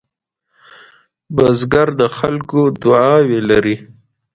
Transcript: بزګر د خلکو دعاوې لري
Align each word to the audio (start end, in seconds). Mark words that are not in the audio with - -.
بزګر 1.35 1.87
د 1.99 2.01
خلکو 2.17 2.61
دعاوې 2.81 3.39
لري 3.49 3.75